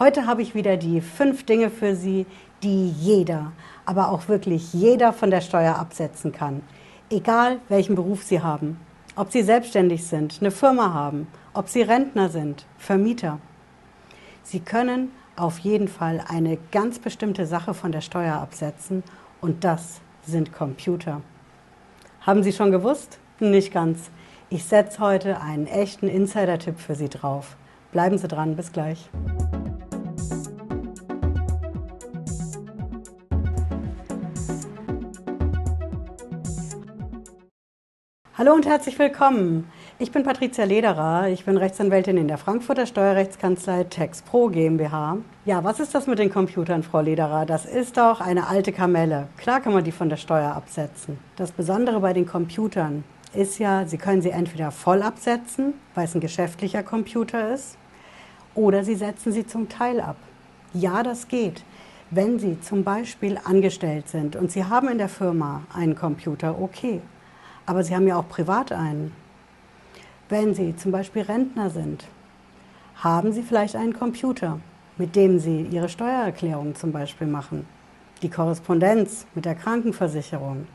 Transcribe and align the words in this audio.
Heute 0.00 0.26
habe 0.26 0.42
ich 0.42 0.54
wieder 0.54 0.76
die 0.76 1.00
fünf 1.00 1.44
Dinge 1.44 1.70
für 1.70 1.96
Sie, 1.96 2.24
die 2.62 2.88
jeder, 2.88 3.50
aber 3.84 4.12
auch 4.12 4.28
wirklich 4.28 4.72
jeder 4.72 5.12
von 5.12 5.32
der 5.32 5.40
Steuer 5.40 5.74
absetzen 5.74 6.30
kann. 6.30 6.62
Egal 7.10 7.58
welchen 7.68 7.96
Beruf 7.96 8.22
Sie 8.22 8.40
haben. 8.40 8.78
Ob 9.16 9.32
Sie 9.32 9.42
selbstständig 9.42 10.06
sind, 10.06 10.38
eine 10.40 10.52
Firma 10.52 10.94
haben, 10.94 11.26
ob 11.52 11.68
Sie 11.68 11.82
Rentner 11.82 12.28
sind, 12.28 12.64
Vermieter. 12.78 13.40
Sie 14.44 14.60
können 14.60 15.10
auf 15.34 15.58
jeden 15.58 15.88
Fall 15.88 16.22
eine 16.28 16.58
ganz 16.70 17.00
bestimmte 17.00 17.44
Sache 17.44 17.74
von 17.74 17.90
der 17.90 18.00
Steuer 18.00 18.36
absetzen 18.36 19.02
und 19.40 19.64
das 19.64 20.00
sind 20.24 20.52
Computer. 20.52 21.22
Haben 22.20 22.44
Sie 22.44 22.52
schon 22.52 22.70
gewusst? 22.70 23.18
Nicht 23.40 23.72
ganz. 23.72 24.12
Ich 24.48 24.62
setze 24.62 25.00
heute 25.00 25.40
einen 25.40 25.66
echten 25.66 26.06
Insider-Tipp 26.06 26.78
für 26.78 26.94
Sie 26.94 27.08
drauf. 27.08 27.56
Bleiben 27.90 28.16
Sie 28.16 28.28
dran, 28.28 28.54
bis 28.54 28.70
gleich. 28.70 29.10
Hallo 38.38 38.52
und 38.54 38.66
herzlich 38.66 38.96
willkommen. 39.00 39.68
Ich 39.98 40.12
bin 40.12 40.22
Patricia 40.22 40.62
Lederer. 40.62 41.26
Ich 41.26 41.44
bin 41.44 41.56
Rechtsanwältin 41.56 42.16
in 42.16 42.28
der 42.28 42.38
Frankfurter 42.38 42.86
Steuerrechtskanzlei 42.86 43.82
TexPro 43.82 44.46
GmbH. 44.50 45.16
Ja, 45.44 45.64
was 45.64 45.80
ist 45.80 45.92
das 45.92 46.06
mit 46.06 46.20
den 46.20 46.30
Computern, 46.30 46.84
Frau 46.84 47.00
Lederer? 47.00 47.46
Das 47.46 47.66
ist 47.66 47.96
doch 47.96 48.20
eine 48.20 48.46
alte 48.46 48.70
Kamelle. 48.70 49.26
Klar 49.38 49.60
kann 49.60 49.72
man 49.72 49.82
die 49.82 49.90
von 49.90 50.08
der 50.08 50.18
Steuer 50.18 50.54
absetzen. 50.54 51.18
Das 51.34 51.50
Besondere 51.50 51.98
bei 51.98 52.12
den 52.12 52.26
Computern 52.28 53.02
ist 53.34 53.58
ja, 53.58 53.84
Sie 53.86 53.98
können 53.98 54.22
sie 54.22 54.30
entweder 54.30 54.70
voll 54.70 55.02
absetzen, 55.02 55.74
weil 55.96 56.04
es 56.04 56.14
ein 56.14 56.20
geschäftlicher 56.20 56.84
Computer 56.84 57.52
ist, 57.52 57.76
oder 58.54 58.84
Sie 58.84 58.94
setzen 58.94 59.32
sie 59.32 59.48
zum 59.48 59.68
Teil 59.68 60.00
ab. 60.00 60.14
Ja, 60.72 61.02
das 61.02 61.26
geht. 61.26 61.64
Wenn 62.12 62.38
Sie 62.38 62.60
zum 62.60 62.84
Beispiel 62.84 63.36
angestellt 63.42 64.08
sind 64.08 64.36
und 64.36 64.52
Sie 64.52 64.64
haben 64.64 64.86
in 64.86 64.98
der 64.98 65.08
Firma 65.08 65.62
einen 65.74 65.96
Computer, 65.96 66.62
okay. 66.62 67.00
Aber 67.68 67.84
Sie 67.84 67.94
haben 67.94 68.08
ja 68.08 68.16
auch 68.16 68.26
privat 68.30 68.72
einen. 68.72 69.12
Wenn 70.30 70.54
Sie 70.54 70.74
zum 70.74 70.90
Beispiel 70.90 71.20
Rentner 71.20 71.68
sind, 71.68 72.06
haben 72.96 73.30
Sie 73.32 73.42
vielleicht 73.42 73.76
einen 73.76 73.92
Computer, 73.92 74.58
mit 74.96 75.14
dem 75.14 75.38
Sie 75.38 75.68
Ihre 75.70 75.90
Steuererklärung 75.90 76.74
zum 76.76 76.92
Beispiel 76.92 77.26
machen, 77.26 77.66
die 78.22 78.30
Korrespondenz 78.30 79.26
mit 79.34 79.44
der 79.44 79.54
Krankenversicherung. 79.54 80.66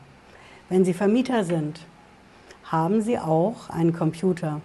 Wenn 0.68 0.84
Sie 0.84 0.94
Vermieter 0.94 1.42
sind, 1.42 1.80
haben 2.62 3.02
Sie 3.02 3.18
auch 3.18 3.70
einen 3.70 3.92
Computer. 3.92 4.60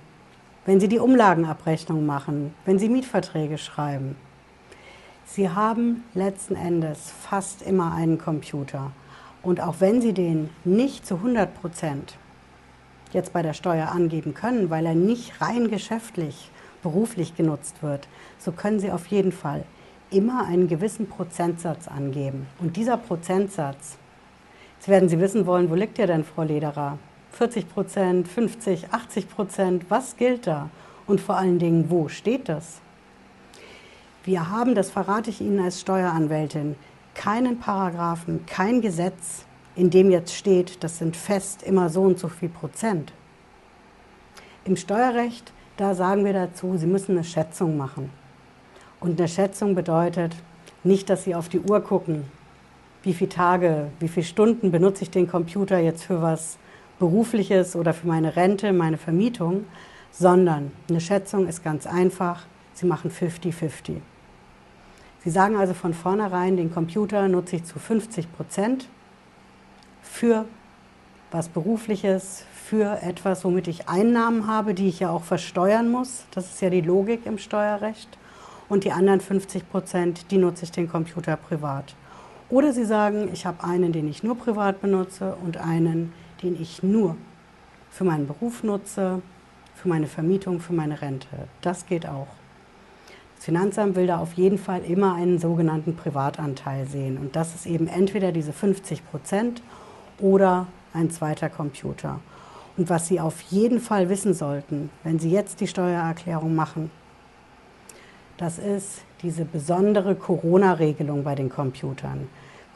Wenn 0.67 0.79
Sie 0.79 0.87
die 0.87 0.99
Umlagenabrechnung 0.99 2.05
machen, 2.05 2.53
wenn 2.63 2.77
Sie 2.77 2.89
Mietverträge 2.89 3.57
schreiben. 3.57 4.15
Sie 5.25 5.49
haben 5.49 6.03
letzten 6.13 6.55
Endes 6.55 7.11
fast 7.11 7.63
immer 7.63 7.91
einen 7.91 8.19
Computer. 8.19 8.91
Und 9.41 9.61
auch 9.61 9.75
wenn 9.79 10.01
Sie 10.01 10.13
den 10.13 10.49
nicht 10.65 11.05
zu 11.05 11.15
100 11.15 11.53
Prozent 11.61 12.17
jetzt 13.11 13.33
bei 13.33 13.41
der 13.41 13.53
Steuer 13.53 13.89
angeben 13.89 14.33
können, 14.33 14.69
weil 14.69 14.85
er 14.85 14.95
nicht 14.95 15.41
rein 15.41 15.69
geschäftlich, 15.69 16.51
beruflich 16.83 17.35
genutzt 17.35 17.81
wird, 17.81 18.07
so 18.37 18.51
können 18.51 18.79
Sie 18.79 18.91
auf 18.91 19.07
jeden 19.07 19.31
Fall 19.31 19.63
immer 20.11 20.45
einen 20.45 20.67
gewissen 20.67 21.07
Prozentsatz 21.07 21.87
angeben. 21.87 22.47
Und 22.59 22.75
dieser 22.75 22.97
Prozentsatz, 22.97 23.97
jetzt 24.77 24.87
werden 24.87 25.09
Sie 25.09 25.19
wissen 25.19 25.45
wollen, 25.45 25.69
wo 25.69 25.75
liegt 25.75 25.97
der 25.97 26.07
denn, 26.07 26.23
Frau 26.23 26.43
Lederer? 26.43 26.97
40 27.31 27.69
Prozent, 27.69 28.27
50, 28.27 28.91
80 28.91 29.29
Prozent, 29.29 29.85
was 29.89 30.17
gilt 30.17 30.47
da? 30.47 30.69
Und 31.07 31.21
vor 31.21 31.37
allen 31.37 31.59
Dingen, 31.59 31.89
wo 31.89 32.07
steht 32.07 32.49
das? 32.49 32.81
Wir 34.23 34.49
haben, 34.49 34.75
das 34.75 34.91
verrate 34.91 35.29
ich 35.29 35.41
Ihnen 35.41 35.59
als 35.59 35.81
Steueranwältin, 35.81 36.75
keinen 37.15 37.59
Paragraphen, 37.59 38.45
kein 38.45 38.81
Gesetz, 38.81 39.45
in 39.75 39.89
dem 39.89 40.11
jetzt 40.11 40.33
steht, 40.33 40.83
das 40.83 40.97
sind 40.97 41.15
fest 41.15 41.63
immer 41.63 41.89
so 41.89 42.03
und 42.03 42.19
so 42.19 42.27
viel 42.27 42.49
Prozent. 42.49 43.13
Im 44.65 44.75
Steuerrecht, 44.75 45.51
da 45.77 45.95
sagen 45.95 46.25
wir 46.25 46.33
dazu, 46.33 46.77
Sie 46.77 46.85
müssen 46.85 47.13
eine 47.13 47.23
Schätzung 47.23 47.77
machen. 47.77 48.09
Und 48.99 49.19
eine 49.19 49.29
Schätzung 49.29 49.75
bedeutet 49.75 50.35
nicht, 50.83 51.09
dass 51.09 51.23
Sie 51.23 51.35
auf 51.35 51.49
die 51.49 51.61
Uhr 51.61 51.81
gucken, 51.81 52.25
wie 53.03 53.13
viele 53.13 53.29
Tage, 53.29 53.87
wie 53.99 54.09
viele 54.09 54.25
Stunden 54.25 54.71
benutze 54.71 55.03
ich 55.03 55.11
den 55.11 55.29
Computer 55.29 55.79
jetzt 55.79 56.03
für 56.03 56.21
was 56.21 56.57
Berufliches 56.99 57.75
oder 57.75 57.93
für 57.93 58.07
meine 58.07 58.35
Rente, 58.35 58.73
meine 58.73 58.97
Vermietung, 58.97 59.65
sondern 60.11 60.71
eine 60.89 60.99
Schätzung 60.99 61.47
ist 61.47 61.63
ganz 61.63 61.87
einfach, 61.87 62.45
Sie 62.73 62.85
machen 62.85 63.11
50-50. 63.11 63.97
Sie 65.23 65.29
sagen 65.29 65.57
also 65.57 65.73
von 65.73 65.93
vornherein, 65.93 66.55
den 66.55 66.73
Computer 66.73 67.27
nutze 67.27 67.57
ich 67.57 67.65
zu 67.65 67.77
50 67.77 68.31
Prozent 68.31 68.87
für 70.01 70.45
was 71.31 71.49
Berufliches, 71.49 72.45
für 72.65 73.01
etwas, 73.01 73.43
womit 73.43 73.67
ich 73.67 73.89
Einnahmen 73.89 74.47
habe, 74.47 74.73
die 74.73 74.87
ich 74.87 74.99
ja 74.99 75.09
auch 75.09 75.23
versteuern 75.23 75.91
muss. 75.91 76.25
Das 76.31 76.45
ist 76.45 76.61
ja 76.61 76.69
die 76.69 76.81
Logik 76.81 77.25
im 77.25 77.37
Steuerrecht. 77.37 78.17
Und 78.69 78.83
die 78.83 78.91
anderen 78.91 79.19
50 79.19 79.69
Prozent, 79.69 80.31
die 80.31 80.37
nutze 80.37 80.65
ich 80.65 80.71
den 80.71 80.87
Computer 80.87 81.35
privat. 81.35 81.95
Oder 82.49 82.71
Sie 82.71 82.85
sagen, 82.85 83.29
ich 83.33 83.45
habe 83.45 83.63
einen, 83.63 83.91
den 83.91 84.07
ich 84.07 84.23
nur 84.23 84.37
privat 84.37 84.81
benutze 84.81 85.35
und 85.43 85.57
einen, 85.57 86.13
den 86.41 86.59
ich 86.61 86.81
nur 86.83 87.15
für 87.91 88.03
meinen 88.03 88.27
Beruf 88.27 88.63
nutze, 88.63 89.21
für 89.75 89.89
meine 89.89 90.07
Vermietung, 90.07 90.59
für 90.59 90.73
meine 90.73 91.01
Rente. 91.01 91.27
Das 91.61 91.85
geht 91.85 92.07
auch. 92.07 92.27
Das 93.39 93.45
Finanzamt 93.45 93.95
will 93.95 94.05
da 94.05 94.17
auf 94.17 94.33
jeden 94.33 94.57
Fall 94.57 94.81
immer 94.83 95.15
einen 95.15 95.39
sogenannten 95.39 95.95
Privatanteil 95.95 96.85
sehen. 96.85 97.17
Und 97.17 97.37
das 97.37 97.55
ist 97.55 97.67
eben 97.67 97.87
entweder 97.87 98.33
diese 98.33 98.51
50 98.51 99.09
Prozent 99.09 99.61
oder 100.19 100.67
ein 100.93 101.09
zweiter 101.09 101.47
Computer. 101.47 102.19
Und 102.75 102.89
was 102.89 103.07
Sie 103.07 103.21
auf 103.21 103.39
jeden 103.43 103.79
Fall 103.79 104.09
wissen 104.09 104.33
sollten, 104.33 104.89
wenn 105.05 105.19
Sie 105.19 105.31
jetzt 105.31 105.61
die 105.61 105.67
Steuererklärung 105.67 106.53
machen, 106.53 106.91
das 108.35 108.59
ist 108.59 109.03
diese 109.21 109.45
besondere 109.45 110.15
Corona-Regelung 110.15 111.23
bei 111.23 111.35
den 111.35 111.47
Computern. 111.47 112.27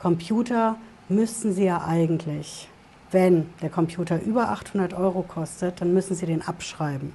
Computer 0.02 0.78
müssten 1.10 1.52
Sie 1.52 1.66
ja 1.66 1.84
eigentlich, 1.86 2.70
wenn 3.12 3.50
der 3.62 3.70
Computer 3.70 4.22
über 4.22 4.48
800 4.52 4.94
Euro 4.94 5.24
kostet, 5.24 5.82
dann 5.82 5.94
müssen 5.94 6.16
Sie 6.16 6.26
den 6.26 6.42
abschreiben. 6.42 7.12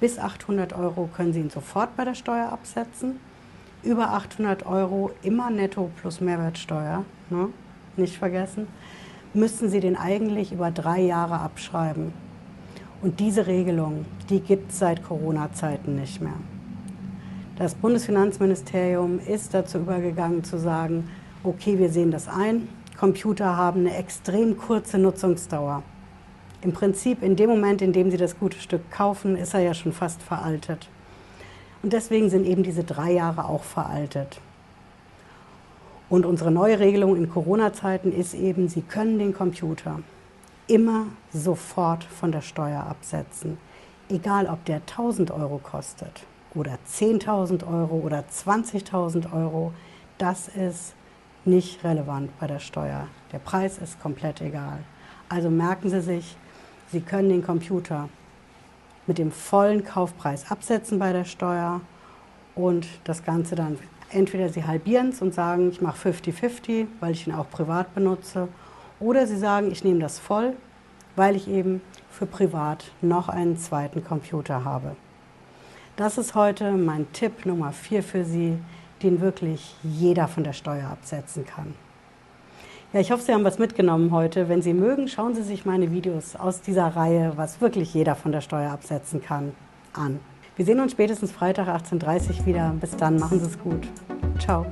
Bis 0.00 0.18
800 0.18 0.72
Euro 0.72 1.10
können 1.14 1.34
Sie 1.34 1.40
ihn 1.40 1.50
sofort 1.50 1.94
bei 1.94 2.06
der 2.06 2.14
Steuer 2.14 2.50
absetzen. 2.50 3.20
Über 3.82 4.12
800 4.14 4.64
Euro 4.64 5.10
immer 5.22 5.50
netto 5.50 5.90
plus 6.00 6.22
Mehrwertsteuer, 6.22 7.04
ne? 7.28 7.48
nicht 7.96 8.16
vergessen, 8.16 8.66
müssten 9.34 9.68
Sie 9.68 9.80
den 9.80 9.96
eigentlich 9.96 10.52
über 10.52 10.70
drei 10.70 11.00
Jahre 11.00 11.40
abschreiben. 11.40 12.14
Und 13.02 13.20
diese 13.20 13.46
Regelung, 13.46 14.06
die 14.30 14.40
gibt 14.40 14.72
es 14.72 14.78
seit 14.78 15.02
Corona-Zeiten 15.02 15.96
nicht 15.96 16.20
mehr. 16.20 16.36
Das 17.56 17.74
Bundesfinanzministerium 17.74 19.18
ist 19.18 19.52
dazu 19.52 19.78
übergegangen 19.78 20.44
zu 20.44 20.58
sagen, 20.58 21.10
okay, 21.44 21.78
wir 21.78 21.90
sehen 21.90 22.10
das 22.10 22.26
ein, 22.26 22.68
Computer 22.98 23.56
haben 23.56 23.80
eine 23.80 23.96
extrem 23.96 24.56
kurze 24.56 24.98
Nutzungsdauer 24.98 25.82
im 26.62 26.72
Prinzip 26.72 27.22
in 27.22 27.36
dem 27.36 27.48
Moment, 27.48 27.82
in 27.82 27.92
dem 27.92 28.10
Sie 28.10 28.16
das 28.16 28.38
gute 28.38 28.58
Stück 28.58 28.90
kaufen, 28.90 29.36
ist 29.36 29.54
er 29.54 29.60
ja 29.60 29.74
schon 29.74 29.92
fast 29.92 30.22
veraltet. 30.22 30.88
Und 31.82 31.92
deswegen 31.92 32.28
sind 32.28 32.46
eben 32.46 32.62
diese 32.62 32.84
drei 32.84 33.12
Jahre 33.12 33.46
auch 33.46 33.62
veraltet. 33.62 34.40
Und 36.10 36.26
unsere 36.26 36.50
neue 36.50 36.78
Regelung 36.78 37.16
in 37.16 37.30
Corona-Zeiten 37.30 38.12
ist 38.12 38.34
eben, 38.34 38.68
Sie 38.68 38.82
können 38.82 39.18
den 39.18 39.32
Computer 39.32 40.00
immer 40.66 41.06
sofort 41.32 42.04
von 42.04 42.32
der 42.32 42.42
Steuer 42.42 42.84
absetzen. 42.84 43.58
Egal, 44.08 44.46
ob 44.46 44.64
der 44.64 44.76
1000 44.76 45.30
Euro 45.30 45.58
kostet 45.58 46.26
oder 46.54 46.78
10.000 46.88 47.66
Euro 47.66 47.96
oder 48.04 48.24
20.000 48.30 49.32
Euro, 49.32 49.72
das 50.18 50.48
ist 50.48 50.94
nicht 51.44 51.82
relevant 51.84 52.36
bei 52.38 52.46
der 52.46 52.58
Steuer. 52.58 53.06
Der 53.32 53.38
Preis 53.38 53.78
ist 53.78 54.00
komplett 54.00 54.40
egal. 54.40 54.80
Also 55.28 55.48
merken 55.48 55.90
Sie 55.90 56.02
sich, 56.02 56.36
Sie 56.92 57.00
können 57.00 57.28
den 57.28 57.44
Computer 57.44 58.08
mit 59.06 59.18
dem 59.18 59.30
vollen 59.30 59.84
Kaufpreis 59.84 60.50
absetzen 60.50 60.98
bei 60.98 61.12
der 61.12 61.24
Steuer 61.24 61.80
und 62.54 62.86
das 63.04 63.24
Ganze 63.24 63.54
dann 63.54 63.78
entweder 64.10 64.48
Sie 64.48 64.64
halbieren 64.64 65.10
es 65.10 65.22
und 65.22 65.34
sagen, 65.34 65.70
ich 65.70 65.80
mache 65.80 66.10
50-50, 66.10 66.86
weil 66.98 67.12
ich 67.12 67.26
ihn 67.26 67.34
auch 67.34 67.48
privat 67.48 67.94
benutze, 67.94 68.48
oder 68.98 69.26
Sie 69.26 69.38
sagen, 69.38 69.70
ich 69.70 69.84
nehme 69.84 70.00
das 70.00 70.18
voll, 70.18 70.54
weil 71.16 71.36
ich 71.36 71.48
eben 71.48 71.80
für 72.10 72.26
privat 72.26 72.90
noch 73.00 73.28
einen 73.28 73.56
zweiten 73.56 74.04
Computer 74.04 74.64
habe. 74.64 74.96
Das 75.96 76.18
ist 76.18 76.34
heute 76.34 76.72
mein 76.72 77.10
Tipp 77.12 77.46
Nummer 77.46 77.72
4 77.72 78.02
für 78.02 78.24
Sie, 78.24 78.58
den 79.02 79.20
wirklich 79.20 79.74
jeder 79.82 80.28
von 80.28 80.44
der 80.44 80.52
Steuer 80.52 80.88
absetzen 80.88 81.46
kann. 81.46 81.74
Ja, 82.92 82.98
ich 82.98 83.12
hoffe, 83.12 83.22
Sie 83.22 83.32
haben 83.32 83.44
was 83.44 83.60
mitgenommen 83.60 84.10
heute. 84.10 84.48
Wenn 84.48 84.62
Sie 84.62 84.74
mögen, 84.74 85.06
schauen 85.06 85.32
Sie 85.36 85.42
sich 85.42 85.64
meine 85.64 85.92
Videos 85.92 86.34
aus 86.34 86.60
dieser 86.60 86.88
Reihe, 86.88 87.32
was 87.36 87.60
wirklich 87.60 87.94
jeder 87.94 88.16
von 88.16 88.32
der 88.32 88.40
Steuer 88.40 88.72
absetzen 88.72 89.22
kann, 89.22 89.52
an. 89.92 90.18
Wir 90.56 90.64
sehen 90.64 90.80
uns 90.80 90.90
spätestens 90.90 91.30
Freitag 91.30 91.68
18.30 91.68 92.40
Uhr 92.40 92.46
wieder. 92.46 92.74
Bis 92.80 92.96
dann, 92.96 93.16
machen 93.16 93.38
Sie 93.38 93.46
es 93.46 93.58
gut. 93.60 93.86
Ciao. 94.40 94.66